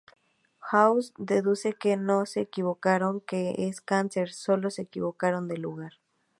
[0.61, 5.91] House deduce que no se equivocaron que es cáncer, sólo se equivocaron de lugar.